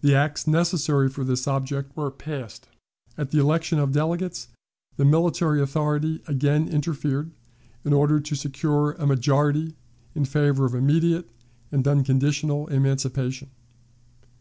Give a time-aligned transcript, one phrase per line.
[0.00, 2.68] The acts necessary for this object were passed.
[3.18, 4.46] At the election of delegates,
[4.96, 7.32] the military authority again interfered
[7.84, 9.74] in order to secure a majority
[10.14, 11.28] in favor of immediate
[11.72, 13.50] and unconditional emancipation.